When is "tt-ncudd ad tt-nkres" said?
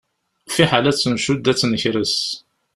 0.95-2.17